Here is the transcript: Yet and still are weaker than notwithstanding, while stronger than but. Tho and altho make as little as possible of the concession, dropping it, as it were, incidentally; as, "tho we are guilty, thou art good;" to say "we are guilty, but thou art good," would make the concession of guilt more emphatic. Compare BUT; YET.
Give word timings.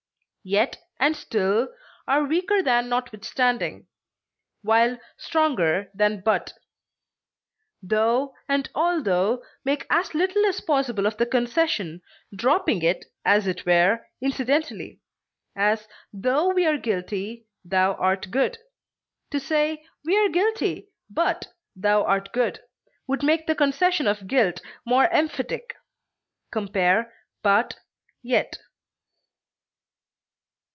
Yet 0.43 0.79
and 0.99 1.15
still 1.15 1.67
are 2.07 2.25
weaker 2.25 2.63
than 2.63 2.89
notwithstanding, 2.89 3.85
while 4.63 4.97
stronger 5.15 5.91
than 5.93 6.21
but. 6.21 6.53
Tho 7.83 8.33
and 8.49 8.67
altho 8.73 9.43
make 9.63 9.85
as 9.91 10.15
little 10.15 10.43
as 10.47 10.59
possible 10.59 11.05
of 11.05 11.17
the 11.17 11.27
concession, 11.27 12.01
dropping 12.35 12.81
it, 12.81 13.05
as 13.23 13.45
it 13.45 13.67
were, 13.67 13.99
incidentally; 14.19 14.99
as, 15.55 15.87
"tho 16.11 16.49
we 16.55 16.65
are 16.65 16.79
guilty, 16.79 17.45
thou 17.63 17.93
art 17.93 18.31
good;" 18.31 18.57
to 19.29 19.39
say 19.39 19.85
"we 20.03 20.17
are 20.17 20.29
guilty, 20.29 20.89
but 21.07 21.49
thou 21.75 22.03
art 22.03 22.31
good," 22.33 22.61
would 23.05 23.21
make 23.21 23.45
the 23.45 23.53
concession 23.53 24.07
of 24.07 24.25
guilt 24.25 24.59
more 24.87 25.05
emphatic. 25.13 25.75
Compare 26.51 27.13
BUT; 27.43 27.77
YET. 28.23 28.57